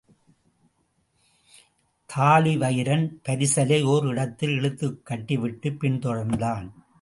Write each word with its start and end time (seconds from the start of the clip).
தாழிவயிறன் 2.15 3.13
பரிசலை 3.29 3.83
ஓர் 3.83 4.05
இடத்தில் 4.05 4.49
இழுத்துக் 4.49 5.05
கட்டிவிட்டுப் 5.05 5.83
பின்தொடர்ந்தான். 5.83 6.71